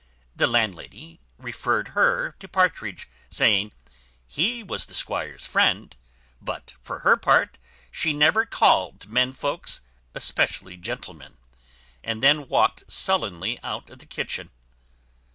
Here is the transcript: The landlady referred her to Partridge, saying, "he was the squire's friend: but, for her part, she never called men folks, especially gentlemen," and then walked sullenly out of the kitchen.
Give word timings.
The 0.35 0.47
landlady 0.47 1.19
referred 1.37 1.89
her 1.89 2.31
to 2.39 2.47
Partridge, 2.47 3.07
saying, 3.29 3.71
"he 4.25 4.63
was 4.63 4.87
the 4.87 4.95
squire's 4.95 5.45
friend: 5.45 5.95
but, 6.41 6.73
for 6.81 7.01
her 7.01 7.15
part, 7.17 7.59
she 7.91 8.11
never 8.11 8.43
called 8.47 9.07
men 9.07 9.31
folks, 9.31 9.81
especially 10.15 10.75
gentlemen," 10.75 11.37
and 12.03 12.23
then 12.23 12.47
walked 12.47 12.91
sullenly 12.91 13.59
out 13.61 13.91
of 13.91 13.99
the 13.99 14.07
kitchen. 14.07 14.49